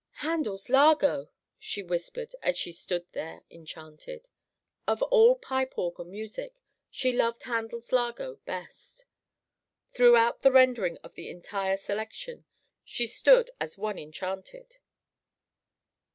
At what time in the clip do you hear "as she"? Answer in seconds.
2.41-2.71